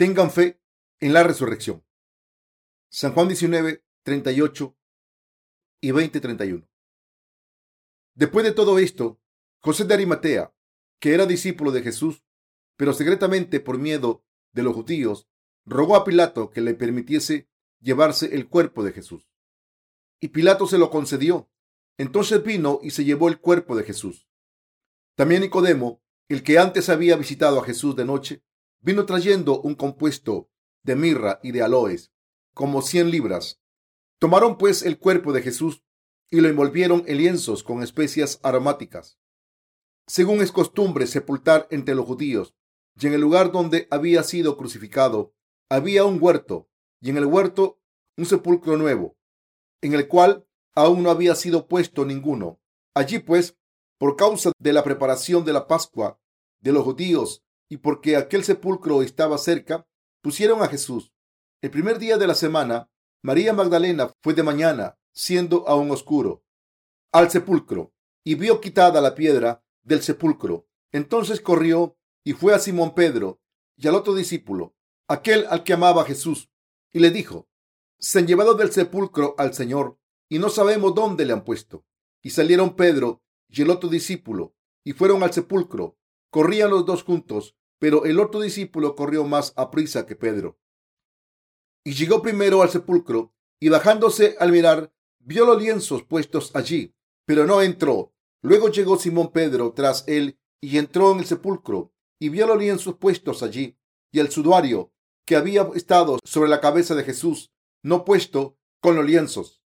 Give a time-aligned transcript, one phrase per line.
[0.00, 0.58] tengan fe
[0.98, 1.84] en la resurrección.
[2.88, 4.74] San Juan 19, 38
[5.82, 6.66] y 20, 31.
[8.14, 9.20] Después de todo esto,
[9.58, 10.54] José de Arimatea,
[11.00, 12.24] que era discípulo de Jesús,
[12.76, 15.28] pero secretamente por miedo de los judíos,
[15.66, 19.28] rogó a Pilato que le permitiese llevarse el cuerpo de Jesús.
[20.18, 21.50] Y Pilato se lo concedió.
[21.98, 24.26] Entonces vino y se llevó el cuerpo de Jesús.
[25.14, 28.42] También Nicodemo, el que antes había visitado a Jesús de noche,
[28.80, 30.50] vino trayendo un compuesto
[30.82, 32.12] de mirra y de aloes,
[32.54, 33.60] como cien libras.
[34.18, 35.82] Tomaron pues el cuerpo de Jesús
[36.30, 39.18] y lo envolvieron en lienzos con especias aromáticas,
[40.06, 42.54] según es costumbre sepultar entre los judíos,
[43.00, 45.34] y en el lugar donde había sido crucificado
[45.68, 46.68] había un huerto,
[47.00, 47.80] y en el huerto
[48.16, 49.16] un sepulcro nuevo,
[49.80, 52.60] en el cual aún no había sido puesto ninguno.
[52.94, 53.56] Allí pues,
[53.98, 56.20] por causa de la preparación de la Pascua
[56.60, 59.86] de los judíos y porque aquel sepulcro estaba cerca,
[60.20, 61.14] pusieron a Jesús.
[61.62, 62.90] El primer día de la semana,
[63.22, 66.44] María Magdalena fue de mañana, siendo aún oscuro,
[67.12, 70.66] al sepulcro y vio quitada la piedra del sepulcro.
[70.92, 73.40] Entonces corrió y fue a Simón Pedro
[73.76, 74.74] y al otro discípulo,
[75.08, 76.50] aquel al que amaba Jesús,
[76.92, 77.48] y le dijo,
[77.98, 79.98] se han llevado del sepulcro al Señor
[80.28, 81.84] y no sabemos dónde le han puesto.
[82.22, 85.96] Y salieron Pedro y el otro discípulo y fueron al sepulcro.
[86.30, 90.60] Corrían los dos juntos, pero el otro discípulo corrió más a prisa que Pedro.
[91.82, 97.46] Y llegó primero al sepulcro y bajándose al mirar, vio los lienzos puestos allí, pero
[97.46, 98.12] no entró.
[98.42, 102.96] Luego llegó Simón Pedro tras él y entró en el sepulcro y vio los lienzos
[102.96, 103.78] puestos allí
[104.12, 104.92] y el sudario
[105.26, 107.50] que había estado sobre la cabeza de Jesús
[107.82, 109.62] no puesto con los lienzos,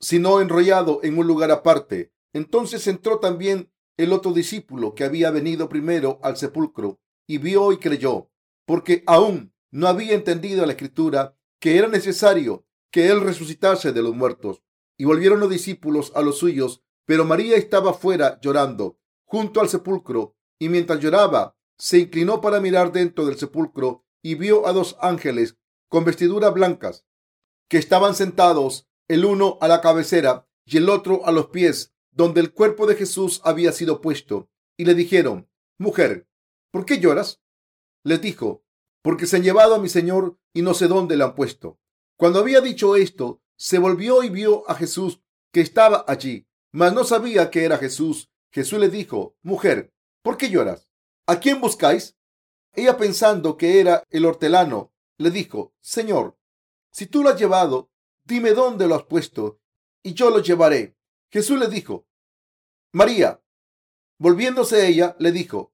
[0.00, 2.12] sino enrollado en un lugar aparte.
[2.34, 7.78] Entonces entró también el otro discípulo que había venido primero al sepulcro y vio y
[7.78, 8.30] creyó,
[8.66, 14.14] porque aún no había entendido la escritura que era necesario que él resucitase de los
[14.14, 14.62] muertos.
[14.96, 20.36] Y volvieron los discípulos a los suyos, pero María estaba fuera llorando, junto al sepulcro,
[20.58, 25.56] y mientras lloraba, se inclinó para mirar dentro del sepulcro y vio a dos ángeles
[25.88, 27.04] con vestiduras blancas,
[27.68, 32.40] que estaban sentados el uno a la cabecera y el otro a los pies, donde
[32.40, 35.48] el cuerpo de Jesús había sido puesto, y le dijeron,
[35.78, 36.28] Mujer,
[36.74, 37.40] ¿por qué lloras?
[38.02, 38.64] Les dijo,
[39.00, 41.78] porque se han llevado a mi Señor y no sé dónde le han puesto.
[42.18, 47.04] Cuando había dicho esto, se volvió y vio a Jesús que estaba allí, mas no
[47.04, 48.32] sabía que era Jesús.
[48.50, 50.90] Jesús le dijo, Mujer, ¿por qué lloras?
[51.28, 52.16] ¿A quién buscáis?
[52.72, 56.36] Ella pensando que era el hortelano, le dijo, Señor,
[56.90, 57.92] si tú lo has llevado,
[58.24, 59.60] dime dónde lo has puesto,
[60.02, 60.96] y yo lo llevaré.
[61.30, 62.08] Jesús le dijo,
[62.90, 63.40] María.
[64.18, 65.73] Volviéndose ella, le dijo,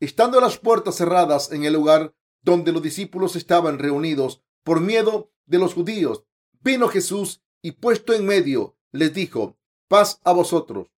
[0.00, 5.58] estando las puertas cerradas en el lugar donde los discípulos estaban reunidos por miedo de
[5.58, 6.24] los judíos,
[6.60, 9.56] vino Jesús y puesto en medio, les dijo,
[9.88, 10.88] paz a vosotros.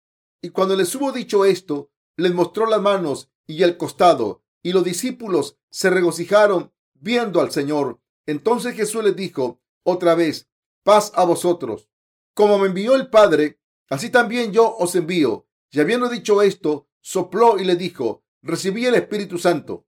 [0.41, 4.85] Y cuando les hubo dicho esto, les mostró las manos y el costado, y los
[4.85, 8.01] discípulos se regocijaron viendo al Señor.
[8.27, 10.49] Entonces Jesús les dijo otra vez,
[10.83, 11.89] paz a vosotros.
[12.35, 15.47] Como me envió el Padre, así también yo os envío.
[15.71, 19.87] Y habiendo dicho esto, sopló y le dijo, recibí el Espíritu Santo.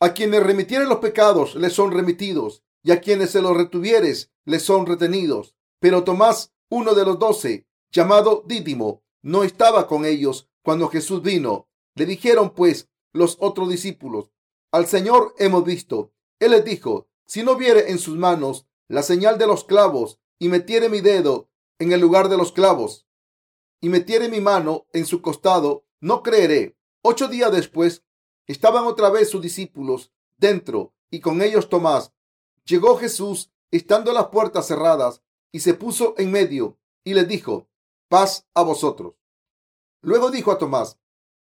[0.00, 4.62] A quienes remitieren los pecados les son remitidos, y a quienes se los retuvieres les
[4.62, 5.56] son retenidos.
[5.80, 11.68] Pero Tomás, uno de los doce, llamado Dídimo, no estaba con ellos cuando Jesús vino.
[11.94, 14.32] Le dijeron pues los otros discípulos,
[14.72, 16.12] al Señor hemos visto.
[16.40, 20.48] Él les dijo, si no viere en sus manos la señal de los clavos y
[20.48, 21.48] metiere mi dedo
[21.78, 23.06] en el lugar de los clavos
[23.80, 26.76] y metiere mi mano en su costado, no creeré.
[27.06, 28.02] Ocho días después
[28.46, 32.14] estaban otra vez sus discípulos dentro y con ellos Tomás.
[32.64, 35.22] Llegó Jesús estando las puertas cerradas
[35.52, 37.68] y se puso en medio y les dijo,
[38.08, 39.16] paz a vosotros.
[40.00, 40.98] Luego dijo a Tomás,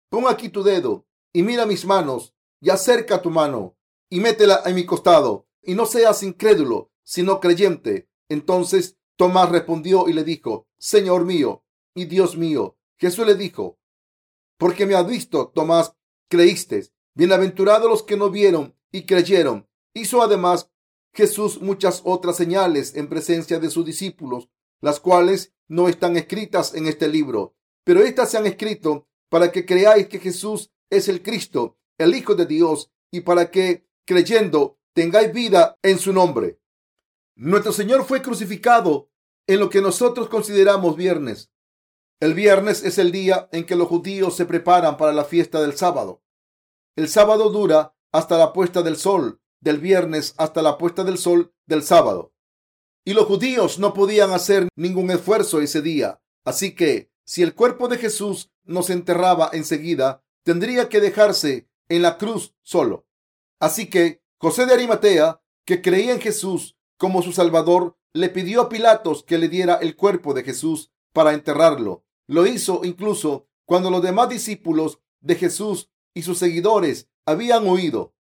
[0.10, 3.78] pon aquí tu dedo y mira mis manos y acerca tu mano
[4.10, 8.10] y métela en mi costado y no seas incrédulo, sino creyente.
[8.30, 11.64] Entonces Tomás respondió y le dijo, Señor mío
[11.94, 12.78] y Dios mío.
[12.98, 13.78] Jesús le dijo,
[14.62, 15.96] porque me has visto, Tomás,
[16.30, 16.86] creíste.
[17.16, 19.68] Bienaventurados los que no vieron y creyeron.
[19.96, 20.70] Hizo además
[21.16, 24.50] Jesús muchas otras señales en presencia de sus discípulos,
[24.80, 29.66] las cuales no están escritas en este libro, pero estas se han escrito para que
[29.66, 35.34] creáis que Jesús es el Cristo, el Hijo de Dios, y para que, creyendo, tengáis
[35.34, 36.60] vida en su nombre.
[37.36, 39.10] Nuestro Señor fue crucificado
[39.48, 41.51] en lo que nosotros consideramos viernes.
[42.22, 45.76] El viernes es el día en que los judíos se preparan para la fiesta del
[45.76, 46.22] sábado.
[46.96, 51.52] El sábado dura hasta la puesta del sol, del viernes hasta la puesta del sol
[51.66, 52.36] del sábado.
[53.04, 56.22] Y los judíos no podían hacer ningún esfuerzo ese día.
[56.46, 62.04] Así que, si el cuerpo de Jesús no se enterraba enseguida, tendría que dejarse en
[62.04, 63.08] la cruz solo.
[63.60, 68.70] Así que José de Arimatea, que creía en Jesús como su Salvador, le pidió a
[68.70, 72.06] Pilatos que le diera el cuerpo de Jesús para enterrarlo.
[72.32, 78.16] Lo hizo incluso cuando los demás discípulos de Jesús y sus seguidores habían huido.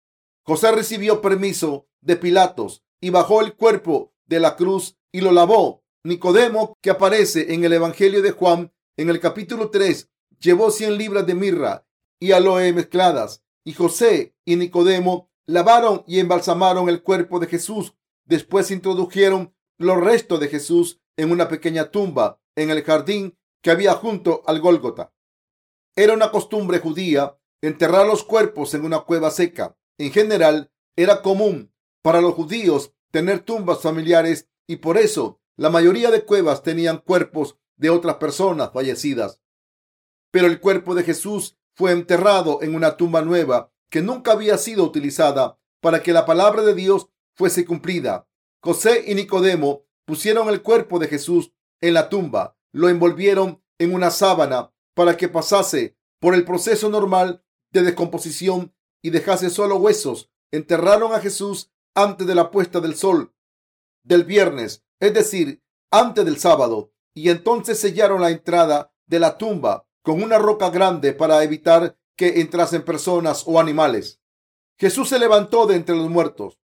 [0.43, 5.83] José recibió permiso de Pilatos y bajó el cuerpo de la cruz y lo lavó.
[6.05, 11.27] Nicodemo, que aparece en el Evangelio de Juan en el capítulo 3, llevó cien libras
[11.27, 11.85] de mirra
[12.17, 13.43] y aloe mezcladas.
[13.65, 17.93] Y José y Nicodemo lavaron y embalsamaron el cuerpo de Jesús.
[18.23, 23.93] Después introdujeron los restos de Jesús en una pequeña tumba en el jardín que había
[23.93, 25.13] junto al Gólgota.
[25.95, 29.77] Era una costumbre judía enterrar los cuerpos en una cueva seca.
[29.97, 36.11] En general, era común para los judíos tener tumbas familiares y por eso la mayoría
[36.11, 39.41] de cuevas tenían cuerpos de otras personas fallecidas.
[40.31, 44.83] Pero el cuerpo de Jesús fue enterrado en una tumba nueva que nunca había sido
[44.83, 48.27] utilizada para que la palabra de Dios fuese cumplida.
[48.61, 54.11] José y Nicodemo pusieron el cuerpo de Jesús en la tumba, lo envolvieron en una
[54.11, 60.29] sábana para que pasase por el proceso normal de descomposición y dejase solo huesos.
[60.51, 63.33] Enterraron a Jesús antes de la puesta del sol
[64.03, 69.85] del viernes, es decir, antes del sábado, y entonces sellaron la entrada de la tumba
[70.03, 74.21] con una roca grande para evitar que entrasen personas o animales.
[74.79, 76.59] Jesús se levantó de entre los muertos.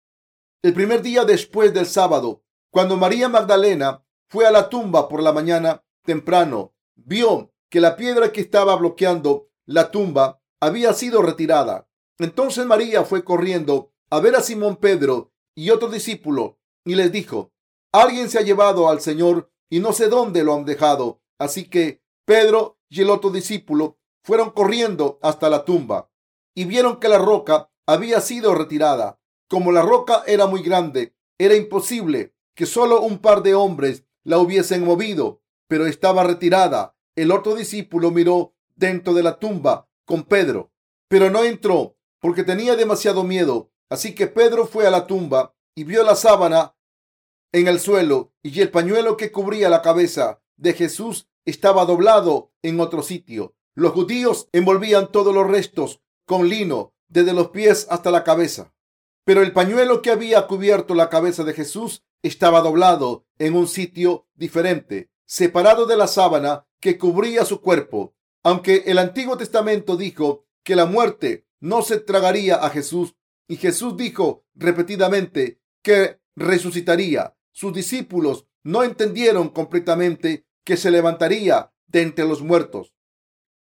[0.61, 5.31] El primer día después del sábado, cuando María Magdalena fue a la tumba por la
[5.31, 11.87] mañana temprano, vio que la piedra que estaba bloqueando la tumba había sido retirada.
[12.19, 17.51] Entonces María fue corriendo a ver a Simón Pedro y otro discípulo y les dijo,
[17.91, 21.21] alguien se ha llevado al Señor y no sé dónde lo han dejado.
[21.39, 26.11] Así que Pedro y el otro discípulo fueron corriendo hasta la tumba
[26.53, 29.19] y vieron que la roca había sido retirada.
[29.47, 34.37] Como la roca era muy grande, era imposible que solo un par de hombres la
[34.37, 35.40] hubiesen movido,
[35.71, 36.97] pero estaba retirada.
[37.15, 40.73] El otro discípulo miró dentro de la tumba con Pedro,
[41.07, 43.71] pero no entró porque tenía demasiado miedo.
[43.89, 46.75] Así que Pedro fue a la tumba y vio la sábana
[47.53, 52.81] en el suelo y el pañuelo que cubría la cabeza de Jesús estaba doblado en
[52.81, 53.55] otro sitio.
[53.73, 58.73] Los judíos envolvían todos los restos con lino desde los pies hasta la cabeza.
[59.23, 64.27] Pero el pañuelo que había cubierto la cabeza de Jesús estaba doblado en un sitio
[64.35, 68.13] diferente, separado de la sábana que cubría su cuerpo.
[68.43, 73.15] Aunque el Antiguo Testamento dijo que la muerte no se tragaría a Jesús
[73.47, 82.01] y Jesús dijo repetidamente que resucitaría, sus discípulos no entendieron completamente que se levantaría de
[82.01, 82.93] entre los muertos.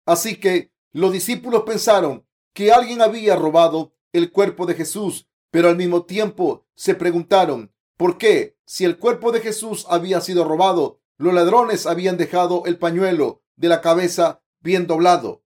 [0.05, 5.75] Así que los discípulos pensaron que alguien había robado el cuerpo de Jesús, pero al
[5.75, 11.33] mismo tiempo se preguntaron por qué, si el cuerpo de Jesús había sido robado, los
[11.33, 15.43] ladrones habían dejado el pañuelo de la cabeza bien doblado.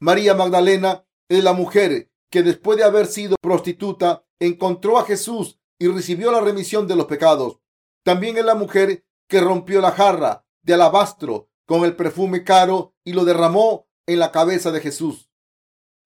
[0.00, 5.88] María Magdalena es la mujer que después de haber sido prostituta encontró a Jesús y
[5.88, 7.60] recibió la remisión de los pecados.
[8.04, 13.12] También es la mujer que rompió la jarra de alabastro con el perfume caro y
[13.12, 15.30] lo derramó en la cabeza de Jesús.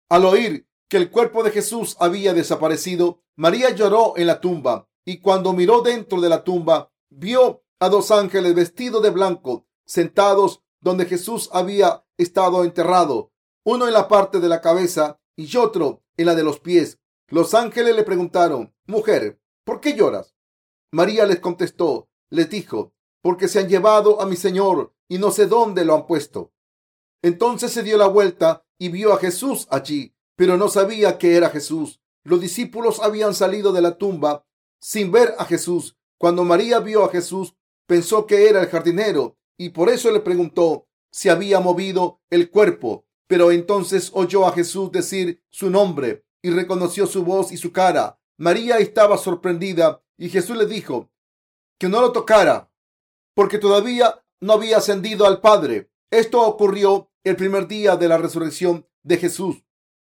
[0.08, 5.18] Al oír que el cuerpo de Jesús había desaparecido, María lloró en la tumba y
[5.18, 11.06] cuando miró dentro de la tumba, vio a dos ángeles vestidos de blanco sentados donde
[11.06, 13.32] Jesús había estado enterrado,
[13.64, 17.00] uno en la parte de la cabeza y otro en la de los pies.
[17.28, 20.34] Los ángeles le preguntaron, mujer, ¿por qué lloras?
[20.92, 25.46] María les contestó, les dijo, porque se han llevado a mi Señor y no sé
[25.46, 26.52] dónde lo han puesto.
[27.22, 31.50] Entonces se dio la vuelta y vio a Jesús allí, pero no sabía que era
[31.50, 32.00] Jesús.
[32.24, 34.46] Los discípulos habían salido de la tumba
[34.80, 35.96] sin ver a Jesús.
[36.18, 37.54] Cuando María vio a Jesús,
[37.90, 43.04] pensó que era el jardinero y por eso le preguntó si había movido el cuerpo.
[43.26, 48.20] Pero entonces oyó a Jesús decir su nombre y reconoció su voz y su cara.
[48.36, 51.10] María estaba sorprendida y Jesús le dijo
[51.80, 52.70] que no lo tocara
[53.34, 55.90] porque todavía no había ascendido al Padre.
[56.12, 59.64] Esto ocurrió el primer día de la resurrección de Jesús.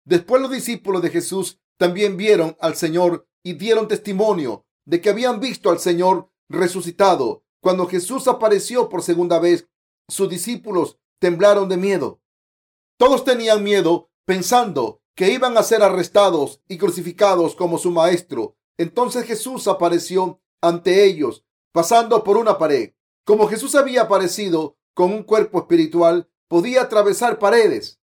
[0.03, 5.39] Después los discípulos de Jesús también vieron al Señor y dieron testimonio de que habían
[5.39, 7.45] visto al Señor resucitado.
[7.61, 9.67] Cuando Jesús apareció por segunda vez,
[10.09, 12.19] sus discípulos temblaron de miedo.
[12.97, 18.57] Todos tenían miedo pensando que iban a ser arrestados y crucificados como su maestro.
[18.77, 22.93] Entonces Jesús apareció ante ellos, pasando por una pared.
[23.25, 27.99] Como Jesús había aparecido con un cuerpo espiritual, podía atravesar paredes.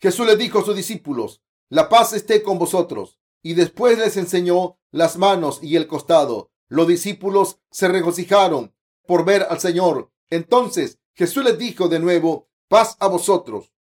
[0.00, 3.18] Jesús le dijo a sus discípulos, la paz esté con vosotros.
[3.42, 6.50] Y después les enseñó las manos y el costado.
[6.68, 8.74] Los discípulos se regocijaron
[9.08, 10.12] por ver al Señor.
[10.28, 13.72] Entonces Jesús les dijo de nuevo, paz a vosotros.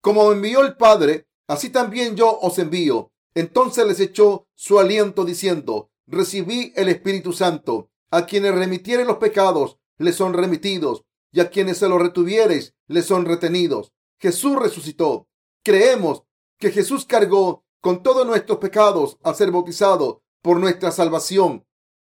[0.00, 3.12] Como envió el Padre, así también yo os envío.
[3.36, 7.90] Entonces les echó su aliento diciendo, recibí el Espíritu Santo.
[8.10, 13.06] A quienes remitieren los pecados, les son remitidos, y a quienes se los retuviereis, les
[13.06, 13.92] son retenidos.
[14.18, 15.28] Jesús resucitó.
[15.62, 16.24] Creemos
[16.58, 21.64] que Jesús cargó con todos nuestros pecados al ser bautizado por nuestra salvación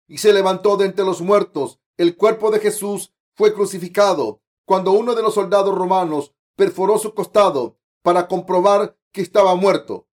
[0.06, 1.80] y se levantó de entre los muertos.
[1.98, 7.80] El cuerpo de Jesús fue crucificado cuando uno de los soldados romanos perforó su costado
[8.04, 10.08] para comprobar que estaba muerto.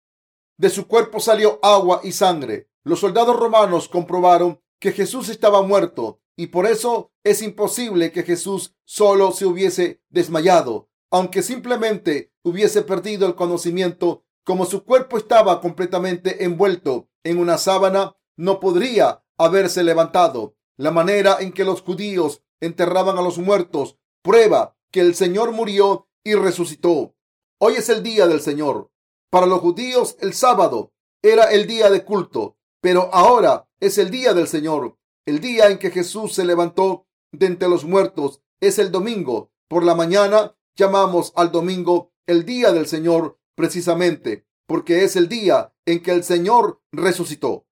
[0.58, 2.70] De su cuerpo salió agua y sangre.
[2.86, 8.76] Los soldados romanos comprobaron que Jesús estaba muerto y por eso es imposible que Jesús
[8.86, 16.46] solo se hubiese desmayado, aunque simplemente hubiese perdido el conocimiento, como su cuerpo estaba completamente
[16.46, 20.56] envuelto en una sábana, no podría haberse levantado.
[20.78, 26.08] La manera en que los judíos enterraban a los muertos prueba que el Señor murió
[26.24, 27.16] y resucitó.
[27.60, 28.92] Hoy es el día del Señor.
[29.30, 34.34] Para los judíos el sábado era el día de culto, pero ahora es el día
[34.34, 34.98] del Señor.
[35.26, 39.52] El día en que Jesús se levantó de entre los muertos es el domingo.
[39.68, 45.74] Por la mañana llamamos al domingo el día del Señor precisamente porque es el día
[45.86, 47.68] en que el Señor resucitó.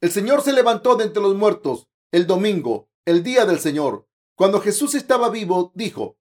[0.00, 4.06] El Señor se levantó de entre los muertos el domingo, el día del Señor.
[4.36, 6.18] Cuando Jesús estaba vivo, dijo,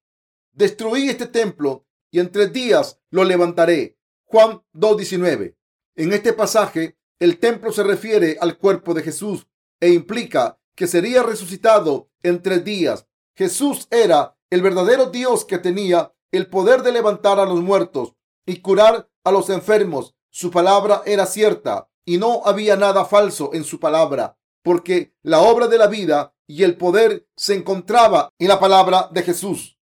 [0.54, 4.00] destruí este templo y en tres días lo levantaré.
[4.26, 5.58] Juan 2.19.
[5.96, 9.48] En este pasaje, el templo se refiere al cuerpo de Jesús
[9.80, 13.08] e implica que sería resucitado en tres días.
[13.36, 18.62] Jesús era el verdadero Dios que tenía el poder de levantar a los muertos y
[18.62, 20.16] curar a los enfermos.
[20.30, 25.68] Su palabra era cierta y no había nada falso en su palabra, porque la obra
[25.68, 29.80] de la vida y el poder se encontraba en la palabra de Jesús.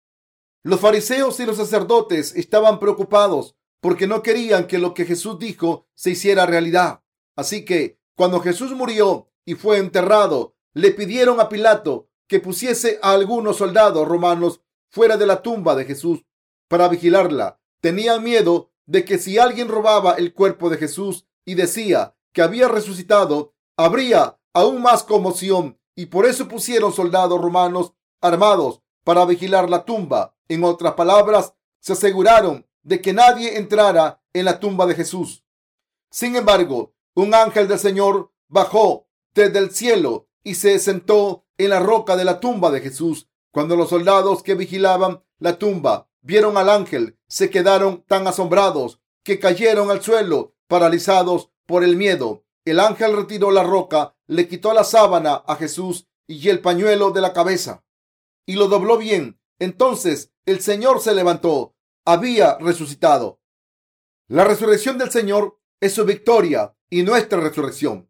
[0.63, 5.87] Los fariseos y los sacerdotes estaban preocupados porque no querían que lo que Jesús dijo
[5.95, 7.01] se hiciera realidad.
[7.35, 13.13] Así que cuando Jesús murió y fue enterrado, le pidieron a Pilato que pusiese a
[13.13, 16.25] algunos soldados romanos fuera de la tumba de Jesús
[16.67, 17.59] para vigilarla.
[17.81, 22.67] Tenían miedo de que si alguien robaba el cuerpo de Jesús y decía que había
[22.67, 29.85] resucitado, habría aún más conmoción y por eso pusieron soldados romanos armados para vigilar la
[29.85, 30.35] tumba.
[30.47, 35.43] En otras palabras, se aseguraron de que nadie entrara en la tumba de Jesús.
[36.11, 41.79] Sin embargo, un ángel del Señor bajó desde el cielo y se sentó en la
[41.79, 43.29] roca de la tumba de Jesús.
[43.51, 49.39] Cuando los soldados que vigilaban la tumba vieron al ángel, se quedaron tan asombrados que
[49.39, 52.45] cayeron al suelo paralizados por el miedo.
[52.65, 57.21] El ángel retiró la roca, le quitó la sábana a Jesús y el pañuelo de
[57.21, 57.83] la cabeza
[58.49, 59.39] y lo dobló bien.
[59.59, 61.75] Entonces el Señor se levantó.
[62.03, 63.39] Había resucitado.
[64.27, 68.09] La resurrección del Señor es su victoria y nuestra resurrección.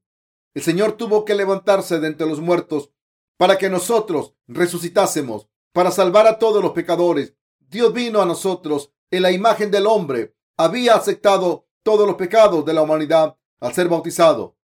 [0.53, 2.89] El Señor tuvo que levantarse de entre los muertos
[3.35, 7.35] para que nosotros resucitásemos, para salvar a todos los pecadores.
[7.59, 10.37] Dios vino a nosotros en la imagen del hombre.
[10.55, 14.57] Había aceptado todos los pecados de la humanidad al ser bautizado,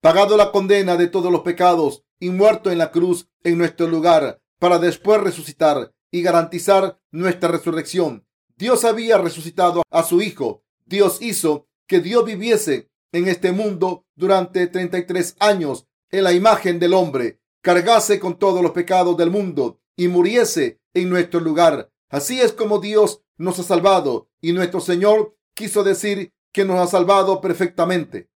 [0.00, 4.40] pagado la condena de todos los pecados y muerto en la cruz en nuestro lugar
[4.58, 8.26] para después resucitar y garantizar nuestra resurrección.
[8.56, 10.64] Dios había resucitado a su Hijo.
[10.84, 16.94] Dios hizo que Dios viviese en este mundo durante 33 años en la imagen del
[16.94, 21.90] hombre, cargase con todos los pecados del mundo y muriese en nuestro lugar.
[22.08, 26.86] Así es como Dios nos ha salvado y nuestro Señor quiso decir que nos ha
[26.86, 28.30] salvado perfectamente.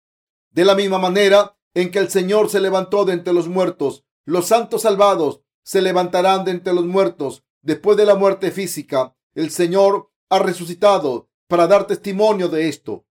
[0.50, 4.46] De la misma manera en que el Señor se levantó de entre los muertos, los
[4.46, 9.16] santos salvados se levantarán de entre los muertos después de la muerte física.
[9.34, 13.06] El Señor ha resucitado para dar testimonio de esto.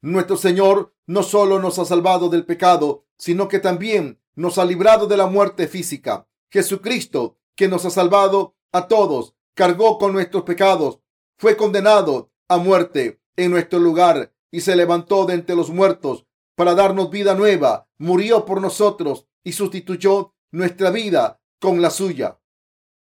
[0.00, 5.06] Nuestro Señor no solo nos ha salvado del pecado, sino que también nos ha librado
[5.06, 6.28] de la muerte física.
[6.50, 11.00] Jesucristo, que nos ha salvado a todos, cargó con nuestros pecados,
[11.36, 16.26] fue condenado a muerte en nuestro lugar y se levantó de entre los muertos
[16.56, 22.40] para darnos vida nueva, murió por nosotros y sustituyó nuestra vida con la suya.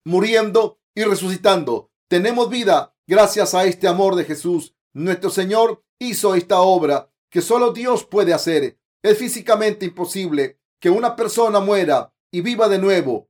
[0.06, 4.74] Muriendo y resucitando, tenemos vida gracias a este amor de Jesús.
[4.94, 8.78] Nuestro Señor hizo esta obra que solo Dios puede hacer.
[9.02, 13.28] Es físicamente imposible que una persona muera y viva de nuevo.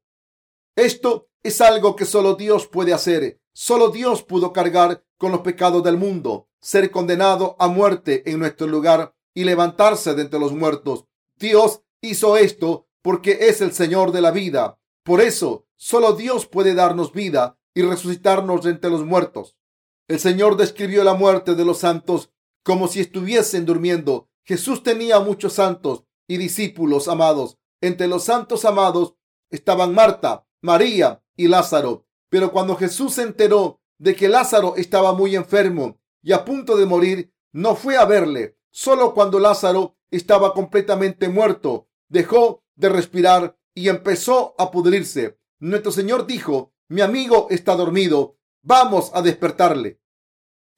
[0.76, 3.40] Esto es algo que solo Dios puede hacer.
[3.52, 8.66] Solo Dios pudo cargar con los pecados del mundo, ser condenado a muerte en nuestro
[8.68, 11.06] lugar y levantarse de entre los muertos.
[11.36, 14.78] Dios hizo esto porque es el Señor de la vida.
[15.02, 19.56] Por eso, solo Dios puede darnos vida y resucitarnos de entre los muertos.
[20.06, 22.30] El Señor describió la muerte de los santos
[22.62, 24.28] como si estuviesen durmiendo.
[24.44, 27.58] Jesús tenía muchos santos y discípulos amados.
[27.80, 29.14] Entre los santos amados
[29.50, 32.06] estaban Marta, María y Lázaro.
[32.28, 36.86] Pero cuando Jesús se enteró de que Lázaro estaba muy enfermo y a punto de
[36.86, 38.56] morir, no fue a verle.
[38.70, 45.38] Solo cuando Lázaro estaba completamente muerto, dejó de respirar y empezó a pudrirse.
[45.58, 50.00] Nuestro Señor dijo, mi amigo está dormido, vamos a despertarle.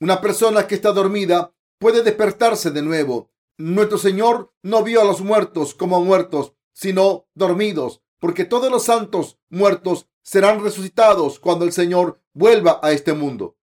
[0.01, 3.31] Una persona que está dormida puede despertarse de nuevo.
[3.57, 9.39] Nuestro Señor no vio a los muertos como muertos, sino dormidos, porque todos los santos
[9.49, 13.57] muertos serán resucitados cuando el Señor vuelva a este mundo.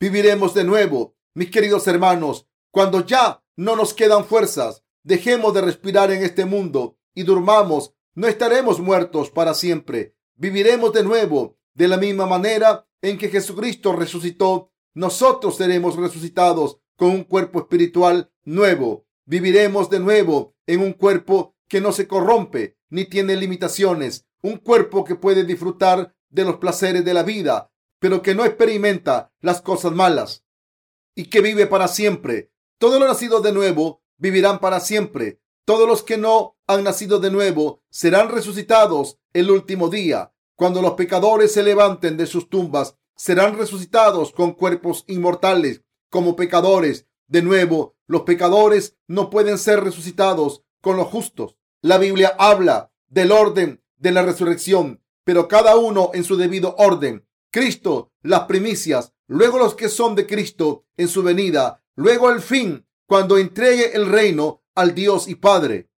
[0.00, 6.10] Viviremos de nuevo, mis queridos hermanos, cuando ya no nos quedan fuerzas, dejemos de respirar
[6.10, 10.16] en este mundo y durmamos, no estaremos muertos para siempre.
[10.36, 14.72] Viviremos de nuevo de la misma manera en que Jesucristo resucitó.
[14.94, 19.04] Nosotros seremos resucitados con un cuerpo espiritual nuevo.
[19.26, 25.04] Viviremos de nuevo en un cuerpo que no se corrompe ni tiene limitaciones, un cuerpo
[25.04, 29.92] que puede disfrutar de los placeres de la vida, pero que no experimenta las cosas
[29.92, 30.44] malas
[31.14, 32.50] y que vive para siempre.
[32.78, 35.40] Todos los nacidos de nuevo vivirán para siempre.
[35.64, 40.32] Todos los que no han nacido de nuevo serán resucitados el último día.
[40.56, 47.06] Cuando los pecadores se levanten de sus tumbas, serán resucitados con cuerpos inmortales como pecadores.
[47.28, 51.56] De nuevo, los pecadores no pueden ser resucitados con los justos.
[51.82, 57.26] La Biblia habla del orden de la resurrección, pero cada uno en su debido orden.
[57.50, 62.86] Cristo, las primicias, luego los que son de Cristo en su venida, luego el fin,
[63.06, 65.90] cuando entregue el reino al Dios y Padre,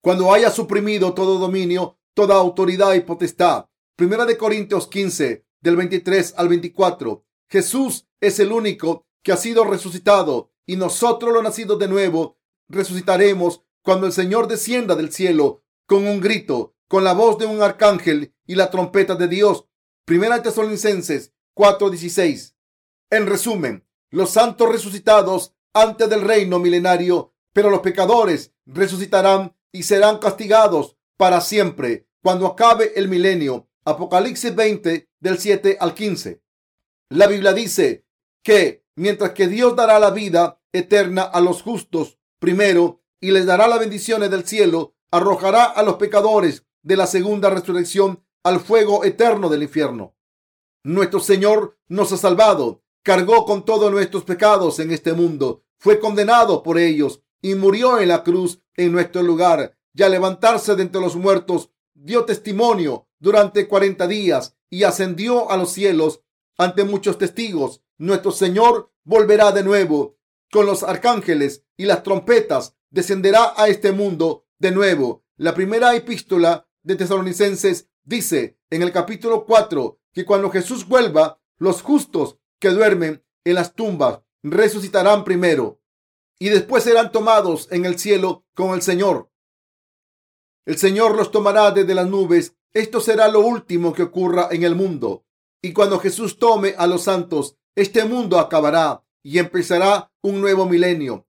[0.00, 3.66] cuando haya suprimido todo dominio, toda autoridad y potestad.
[3.96, 7.24] Primera de Corintios 15, del 23 al 24.
[7.48, 12.38] Jesús es el único que ha sido resucitado y nosotros los nacidos de nuevo
[12.68, 17.62] resucitaremos cuando el Señor descienda del cielo con un grito, con la voz de un
[17.62, 19.66] arcángel y la trompeta de Dios.
[20.06, 22.54] Primera Tesalonicenses 4:16.
[23.10, 30.18] En resumen, los santos resucitados antes del reino milenario, pero los pecadores resucitarán y serán
[30.18, 33.68] castigados para siempre cuando acabe el milenio.
[33.84, 36.40] Apocalipsis 20 del 7 al 15.
[37.10, 38.06] La Biblia dice
[38.44, 43.66] que mientras que Dios dará la vida eterna a los justos primero y les dará
[43.66, 49.48] las bendiciones del cielo, arrojará a los pecadores de la segunda resurrección al fuego eterno
[49.48, 50.14] del infierno.
[50.84, 56.62] Nuestro Señor nos ha salvado, cargó con todos nuestros pecados en este mundo, fue condenado
[56.62, 59.76] por ellos y murió en la cruz en nuestro lugar.
[59.94, 65.56] Y al levantarse de entre los muertos, dio testimonio durante cuarenta días y ascendió a
[65.56, 66.20] los cielos
[66.56, 70.18] ante muchos testigos nuestro Señor volverá de nuevo
[70.52, 72.76] con los arcángeles y las trompetas.
[72.90, 75.24] Descenderá a este mundo de nuevo.
[75.36, 81.82] La primera epístola de Tesalonicenses dice en el capítulo 4 que cuando Jesús vuelva, los
[81.82, 85.80] justos que duermen en las tumbas resucitarán primero
[86.38, 89.30] y después serán tomados en el cielo con el Señor.
[90.64, 92.56] El Señor los tomará desde las nubes.
[92.72, 95.24] Esto será lo último que ocurra en el mundo.
[95.62, 101.26] Y cuando Jesús tome a los santos, este mundo acabará y empezará un nuevo milenio.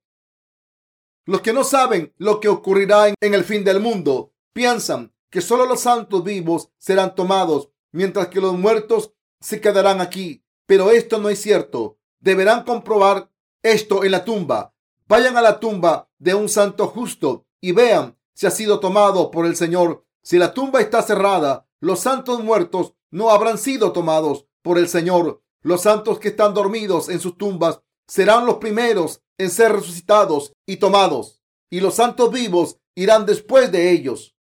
[1.25, 5.65] Los que no saben lo que ocurrirá en el fin del mundo piensan que solo
[5.65, 10.43] los santos vivos serán tomados, mientras que los muertos se quedarán aquí.
[10.65, 11.97] Pero esto no es cierto.
[12.19, 13.31] Deberán comprobar
[13.63, 14.73] esto en la tumba.
[15.07, 19.45] Vayan a la tumba de un santo justo y vean si ha sido tomado por
[19.45, 20.05] el Señor.
[20.21, 25.41] Si la tumba está cerrada, los santos muertos no habrán sido tomados por el Señor.
[25.61, 30.77] Los santos que están dormidos en sus tumbas serán los primeros en ser resucitados y
[30.77, 34.36] tomados, y los santos vivos irán después de ellos.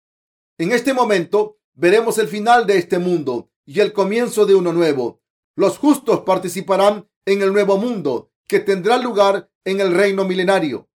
[0.57, 5.21] En este momento veremos el final de este mundo y el comienzo de uno nuevo.
[5.57, 10.89] Los justos participarán en el nuevo mundo que tendrá lugar en el reino milenario.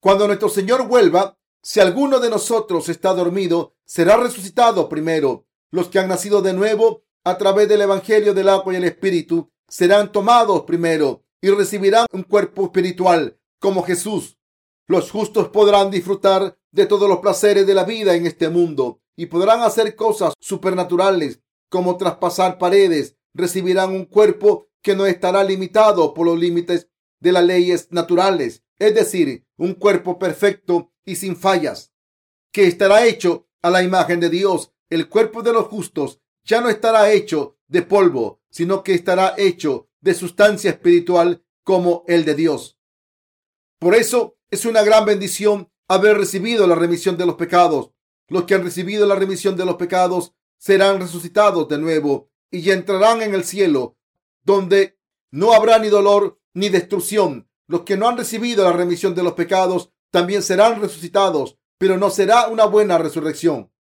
[0.00, 5.46] Cuando nuestro Señor vuelva, si alguno de nosotros está dormido, será resucitado primero.
[5.70, 9.50] Los que han nacido de nuevo a través del Evangelio del agua y el Espíritu
[9.66, 14.38] serán tomados primero y recibirán un cuerpo espiritual como Jesús.
[14.86, 19.26] Los justos podrán disfrutar de todos los placeres de la vida en este mundo y
[19.26, 23.16] podrán hacer cosas supernaturales como traspasar paredes.
[23.32, 26.88] Recibirán un cuerpo que no estará limitado por los límites
[27.20, 31.92] de las leyes naturales, es decir, un cuerpo perfecto y sin fallas,
[32.52, 34.72] que estará hecho a la imagen de Dios.
[34.90, 39.88] El cuerpo de los justos ya no estará hecho de polvo, sino que estará hecho
[40.00, 42.78] de sustancia espiritual como el de Dios.
[43.78, 47.90] Por eso es una gran bendición haber recibido la remisión de los pecados.
[48.28, 53.20] Los que han recibido la remisión de los pecados serán resucitados de nuevo y entrarán
[53.22, 53.96] en el cielo,
[54.44, 54.98] donde
[55.30, 57.48] no habrá ni dolor ni destrucción.
[57.66, 62.08] Los que no han recibido la remisión de los pecados también serán resucitados, pero no
[62.08, 63.72] será una buena resurrección,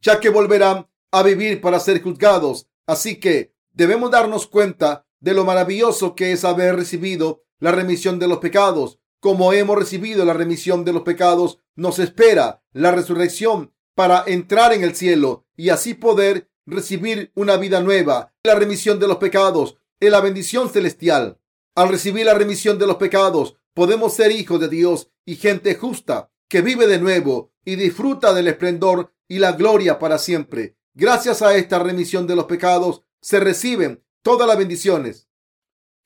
[0.00, 2.68] ya que volverán a vivir para ser juzgados.
[2.86, 8.28] Así que debemos darnos cuenta de lo maravilloso que es haber recibido la remisión de
[8.28, 8.99] los pecados.
[9.20, 14.82] Como hemos recibido la remisión de los pecados, nos espera la resurrección para entrar en
[14.82, 18.32] el cielo y así poder recibir una vida nueva.
[18.44, 21.38] La remisión de los pecados es la bendición celestial.
[21.74, 26.30] Al recibir la remisión de los pecados, podemos ser hijos de Dios y gente justa
[26.48, 30.76] que vive de nuevo y disfruta del esplendor y la gloria para siempre.
[30.94, 35.28] Gracias a esta remisión de los pecados se reciben todas las bendiciones.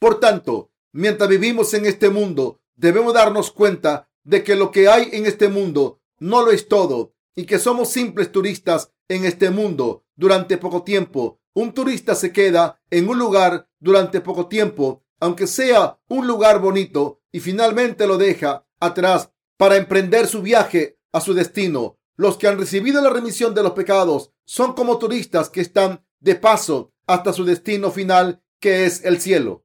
[0.01, 5.11] Por tanto, mientras vivimos en este mundo, debemos darnos cuenta de que lo que hay
[5.13, 10.05] en este mundo no lo es todo y que somos simples turistas en este mundo
[10.17, 11.41] durante poco tiempo.
[11.53, 17.21] Un turista se queda en un lugar durante poco tiempo, aunque sea un lugar bonito,
[17.31, 21.99] y finalmente lo deja atrás para emprender su viaje a su destino.
[22.17, 26.37] Los que han recibido la remisión de los pecados son como turistas que están de
[26.37, 29.65] paso hasta su destino final, que es el cielo.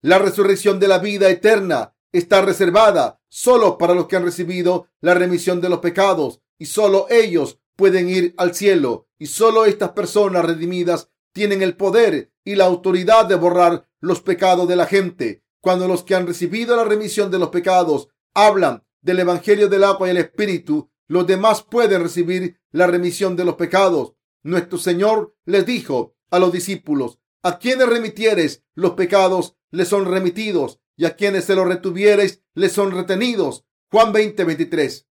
[0.00, 5.14] La resurrección de la vida eterna está reservada solo para los que han recibido la
[5.14, 10.44] remisión de los pecados y solo ellos pueden ir al cielo y solo estas personas
[10.44, 15.44] redimidas tienen el poder y la autoridad de borrar los pecados de la gente.
[15.60, 20.08] Cuando los que han recibido la remisión de los pecados hablan del Evangelio del agua
[20.08, 24.14] y el Espíritu, los demás pueden recibir la remisión de los pecados.
[24.42, 30.80] Nuestro Señor les dijo a los discípulos, a quienes remitieres los pecados les son remitidos
[30.98, 33.64] y a quienes se los retuviereis les son retenidos.
[33.90, 35.06] Juan 20, 23.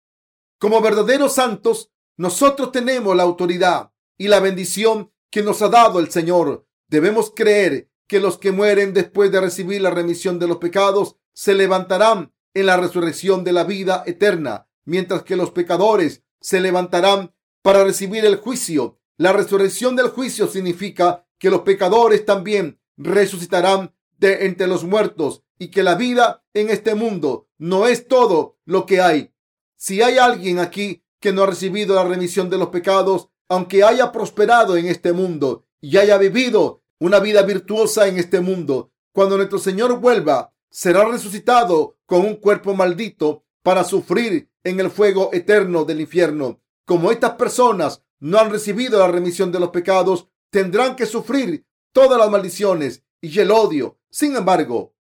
[0.58, 6.10] Como verdaderos santos, nosotros tenemos la autoridad y la bendición que nos ha dado el
[6.10, 6.66] Señor.
[6.88, 11.54] Debemos creer que los que mueren después de recibir la remisión de los pecados se
[11.54, 17.84] levantarán en la resurrección de la vida eterna, mientras que los pecadores se levantarán para
[17.84, 19.00] recibir el juicio.
[19.18, 25.70] La resurrección del juicio significa que los pecadores también resucitarán de entre los muertos y
[25.70, 29.34] que la vida en este mundo no es todo lo que hay.
[29.76, 34.12] Si hay alguien aquí que no ha recibido la remisión de los pecados, aunque haya
[34.12, 39.60] prosperado en este mundo y haya vivido una vida virtuosa en este mundo, cuando nuestro
[39.60, 46.02] Señor vuelva, será resucitado con un cuerpo maldito para sufrir en el fuego eterno del
[46.02, 46.62] infierno.
[46.86, 52.18] Como estas personas no han recibido la remisión de los pecados, tendrán que sufrir todas
[52.18, 54.00] las maldiciones y el odio.
[54.10, 54.94] Sin embargo,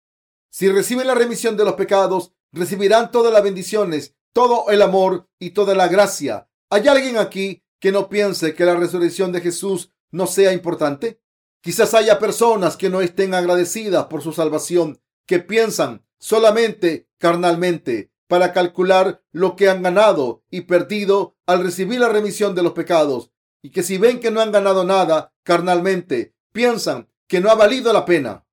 [0.51, 5.51] si reciben la remisión de los pecados, recibirán todas las bendiciones, todo el amor y
[5.51, 6.49] toda la gracia.
[6.69, 11.21] ¿Hay alguien aquí que no piense que la resurrección de Jesús no sea importante?
[11.61, 18.51] Quizás haya personas que no estén agradecidas por su salvación, que piensan solamente carnalmente para
[18.51, 23.69] calcular lo que han ganado y perdido al recibir la remisión de los pecados, y
[23.69, 28.03] que si ven que no han ganado nada carnalmente, piensan que no ha valido la
[28.03, 28.45] pena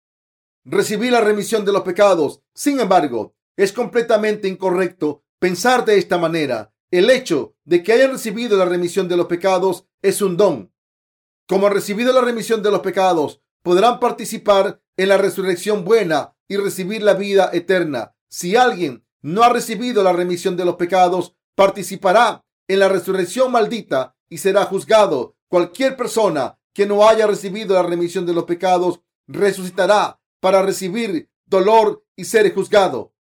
[0.68, 2.42] recibir la remisión de los pecados.
[2.54, 6.72] Sin embargo, es completamente incorrecto pensar de esta manera.
[6.90, 10.72] El hecho de que hayan recibido la remisión de los pecados es un don.
[11.46, 16.56] Como han recibido la remisión de los pecados, podrán participar en la resurrección buena y
[16.56, 18.14] recibir la vida eterna.
[18.28, 24.16] Si alguien no ha recibido la remisión de los pecados, participará en la resurrección maldita
[24.28, 25.36] y será juzgado.
[25.48, 32.04] Cualquier persona que no haya recibido la remisión de los pecados resucitará para recibir dolor
[32.16, 33.14] y ser juzgado.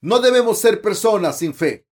[0.00, 1.86] No debemos ser personas sin fe.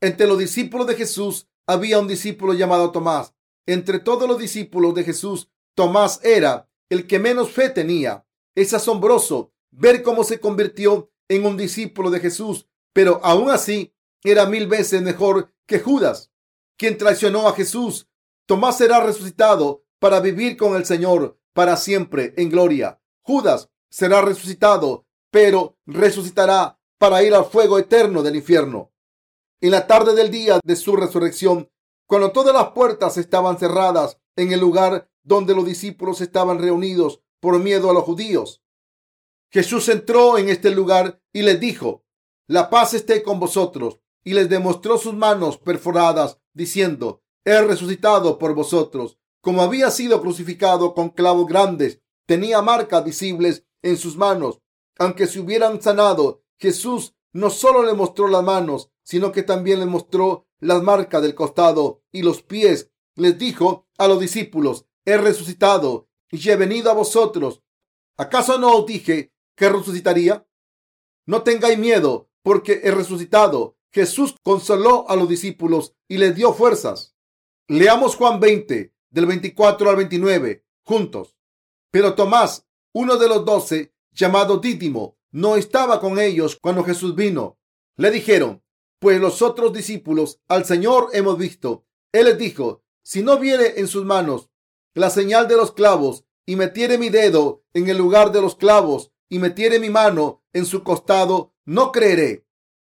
[0.00, 3.34] Entre los discípulos de Jesús había un discípulo llamado Tomás.
[3.66, 8.26] Entre todos los discípulos de Jesús, Tomás era el que menos fe tenía.
[8.54, 14.46] Es asombroso ver cómo se convirtió en un discípulo de Jesús, pero aún así era
[14.46, 16.32] mil veces mejor que Judas,
[16.76, 18.08] quien traicionó a Jesús.
[18.46, 23.00] Tomás será resucitado para vivir con el Señor para siempre en gloria.
[23.20, 28.92] Judas será resucitado, pero resucitará para ir al fuego eterno del infierno.
[29.60, 31.70] En la tarde del día de su resurrección,
[32.06, 37.58] cuando todas las puertas estaban cerradas en el lugar donde los discípulos estaban reunidos por
[37.58, 38.62] miedo a los judíos,
[39.50, 42.04] Jesús entró en este lugar y les dijo,
[42.46, 48.54] la paz esté con vosotros, y les demostró sus manos perforadas, diciendo, he resucitado por
[48.54, 49.18] vosotros.
[49.40, 54.60] Como había sido crucificado con clavos grandes, tenía marcas visibles en sus manos.
[54.98, 59.86] Aunque se hubieran sanado, Jesús no solo le mostró las manos, sino que también le
[59.86, 62.90] mostró las marcas del costado y los pies.
[63.14, 67.62] Les dijo a los discípulos, he resucitado y he venido a vosotros.
[68.16, 70.46] ¿Acaso no os dije que resucitaría?
[71.26, 73.76] No tengáis miedo, porque he resucitado.
[73.92, 77.14] Jesús consoló a los discípulos y les dio fuerzas.
[77.66, 81.36] Leamos Juan 20, del 24 al 29, juntos.
[81.90, 82.66] Pero Tomás,
[82.98, 87.56] uno de los doce, llamado Dídimo, no estaba con ellos cuando Jesús vino.
[87.96, 88.64] Le dijeron,
[88.98, 91.86] pues los otros discípulos al Señor hemos visto.
[92.10, 94.50] Él les dijo, si no viene en sus manos
[94.94, 99.12] la señal de los clavos y metiere mi dedo en el lugar de los clavos
[99.28, 102.48] y metiere mi mano en su costado, no creeré.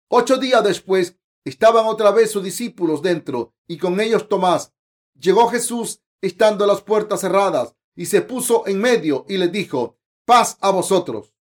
[0.07, 4.73] Ocho días después estaban otra vez sus discípulos dentro y con ellos Tomás.
[5.19, 10.57] Llegó Jesús estando las puertas cerradas y se puso en medio y les dijo, paz
[10.61, 11.35] a vosotros.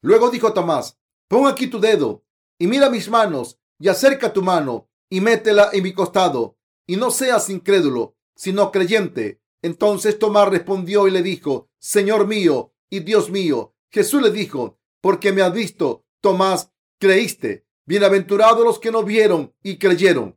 [0.00, 0.98] Luego dijo Tomás,
[1.28, 2.24] pon aquí tu dedo
[2.58, 7.12] y mira mis manos y acerca tu mano y métela en mi costado y no
[7.12, 9.40] seas incrédulo, sino creyente.
[9.62, 13.76] Entonces Tomás respondió y le dijo, Señor mío y Dios mío.
[13.88, 17.68] Jesús le dijo, porque me has visto, Tomás, creíste.
[17.86, 20.36] Bienaventurados los que no vieron y creyeron.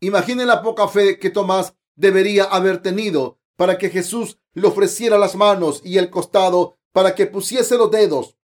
[0.00, 5.36] Imaginen la poca fe que Tomás debería haber tenido para que Jesús le ofreciera las
[5.36, 8.38] manos y el costado para que pusiese los dedos.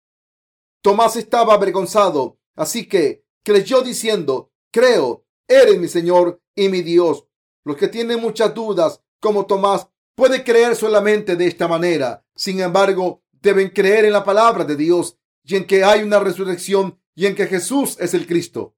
[0.81, 7.27] Tomás estaba avergonzado, así que creyó diciendo, creo, eres mi Señor y mi Dios.
[7.63, 12.25] Los que tienen muchas dudas, como Tomás, puede creer solamente de esta manera.
[12.35, 16.99] Sin embargo, deben creer en la palabra de Dios y en que hay una resurrección
[17.13, 18.75] y en que Jesús es el Cristo.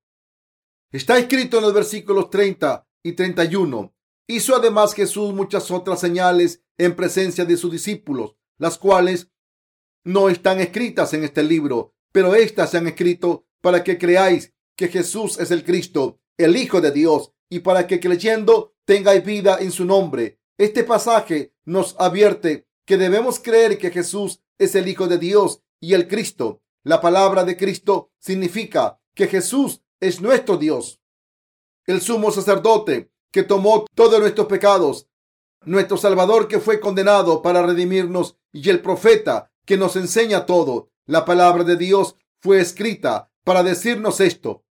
[0.91, 3.94] Está escrito en los versículos 30 y 31.
[4.32, 9.30] Hizo además Jesús muchas otras señales en presencia de sus discípulos, las cuales
[10.06, 14.88] no están escritas en este libro, pero éstas se han escrito para que creáis que
[14.88, 19.74] Jesús es el Cristo, el Hijo de Dios, y para que creyendo tengáis vida en
[19.74, 20.39] su nombre.
[20.58, 25.94] Este pasaje nos advierte que debemos creer que Jesús es el Hijo de Dios y
[25.94, 26.62] el Cristo.
[26.84, 31.02] La palabra de Cristo significa que Jesús es nuestro Dios.
[31.86, 35.08] El sumo sacerdote que tomó todos nuestros pecados,
[35.63, 40.91] nuestro Salvador que fue condenado para redimirnos y el profeta que nos enseña todo.
[41.06, 44.65] La palabra de Dios fue escrita para decirnos esto.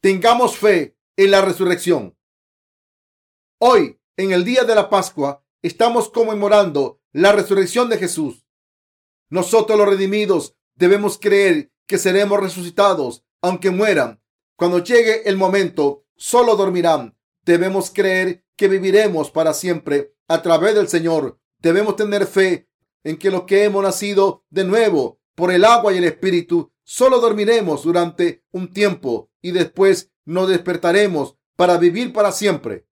[0.00, 2.16] Tengamos fe en la resurrección.
[3.60, 8.46] Hoy, en el día de la Pascua, estamos conmemorando la resurrección de Jesús.
[9.28, 14.22] Nosotros los redimidos debemos creer que seremos resucitados aunque mueran.
[14.56, 17.17] Cuando llegue el momento, solo dormirán.
[17.48, 21.40] Debemos creer que viviremos para siempre a través del Señor.
[21.62, 22.68] Debemos tener fe
[23.04, 27.20] en que lo que hemos nacido de nuevo por el agua y el Espíritu, solo
[27.20, 32.86] dormiremos durante un tiempo y después nos despertaremos para vivir para siempre.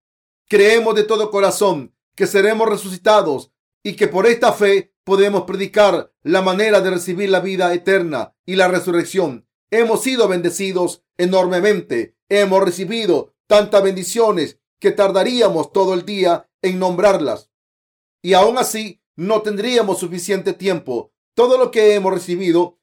[0.49, 6.41] Creemos de todo corazón que seremos resucitados y que por esta fe podemos predicar la
[6.41, 9.47] manera de recibir la vida eterna y la resurrección.
[9.71, 12.17] Hemos sido bendecidos enormemente.
[12.31, 17.51] Hemos recibido tantas bendiciones que tardaríamos todo el día en nombrarlas.
[18.23, 21.13] Y aún así no tendríamos suficiente tiempo.
[21.35, 22.79] Todo lo que hemos recibido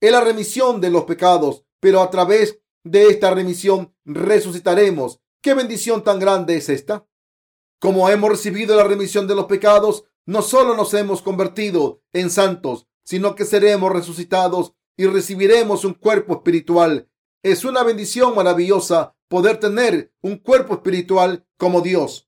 [0.00, 5.20] es la remisión de los pecados, pero a través de esta remisión resucitaremos.
[5.40, 7.06] ¿Qué bendición tan grande es esta?
[7.80, 12.86] Como hemos recibido la remisión de los pecados, no solo nos hemos convertido en santos,
[13.04, 17.10] sino que seremos resucitados y recibiremos un cuerpo espiritual.
[17.44, 22.26] Es una bendición maravillosa poder tener un cuerpo espiritual como Dios,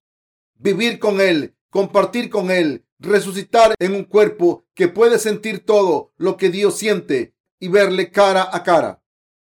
[0.56, 6.36] vivir con Él, compartir con Él, resucitar en un cuerpo que puede sentir todo lo
[6.36, 9.02] que Dios siente y verle cara a cara.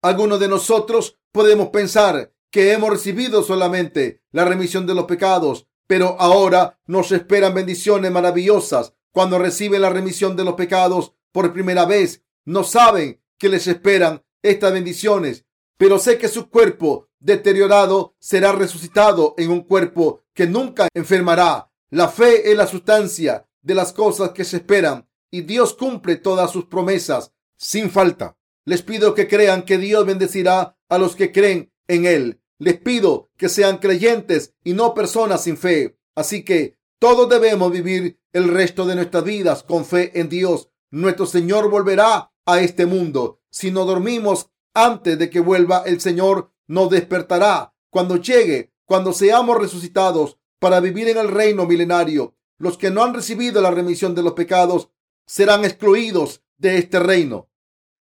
[0.02, 6.14] Algunos de nosotros podemos pensar que hemos recibido solamente la remisión de los pecados, pero
[6.20, 12.22] ahora nos esperan bendiciones maravillosas cuando reciben la remisión de los pecados por primera vez.
[12.44, 15.45] No saben que les esperan estas bendiciones,
[15.76, 21.70] pero sé que su cuerpo deteriorado será resucitado en un cuerpo que nunca enfermará.
[21.90, 26.50] La fe es la sustancia de las cosas que se esperan y Dios cumple todas
[26.50, 28.36] sus promesas sin falta.
[28.64, 32.40] Les pido que crean que Dios bendecirá a los que creen en Él.
[32.58, 35.98] Les pido que sean creyentes y no personas sin fe.
[36.14, 40.70] Así que todos debemos vivir el resto de nuestras vidas con fe en Dios.
[40.90, 43.40] Nuestro Señor volverá a este mundo.
[43.50, 49.56] Si no dormimos antes de que vuelva el Señor, nos despertará cuando llegue, cuando seamos
[49.58, 52.36] resucitados para vivir en el reino milenario.
[52.58, 54.90] Los que no han recibido la remisión de los pecados
[55.26, 57.48] serán excluidos de este reino.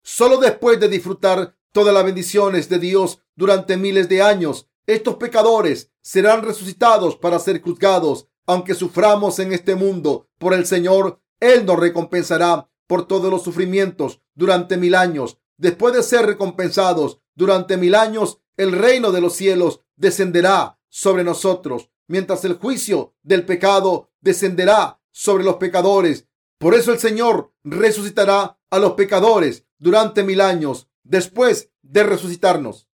[0.01, 5.91] Solo después de disfrutar todas las bendiciones de Dios durante miles de años, estos pecadores
[6.01, 8.27] serán resucitados para ser juzgados.
[8.47, 14.21] Aunque suframos en este mundo por el Señor, Él nos recompensará por todos los sufrimientos
[14.35, 15.37] durante mil años.
[15.61, 21.91] Después de ser recompensados durante mil años, el reino de los cielos descenderá sobre nosotros,
[22.07, 26.25] mientras el juicio del pecado descenderá sobre los pecadores.
[26.57, 32.89] Por eso el Señor resucitará a los pecadores durante mil años después de resucitarnos.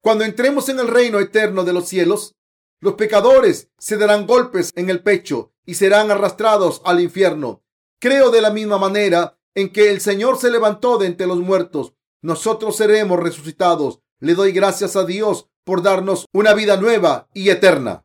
[0.00, 2.34] Cuando entremos en el reino eterno de los cielos,
[2.80, 7.62] los pecadores se darán golpes en el pecho y serán arrastrados al infierno.
[8.00, 11.94] Creo de la misma manera en que el Señor se levantó de entre los muertos.
[12.22, 14.00] Nosotros seremos resucitados.
[14.18, 18.04] Le doy gracias a Dios por darnos una vida nueva y eterna.